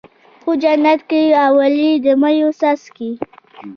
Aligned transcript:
خو 0.43 0.51
جنت 0.63 0.99
کې 1.09 1.21
اولي 1.45 1.91
د 2.05 2.05
مَيو 2.21 2.49
څاڅکی 2.59 3.09